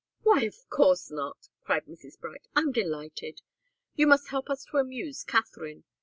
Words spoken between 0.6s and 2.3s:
course not!" cried Mrs.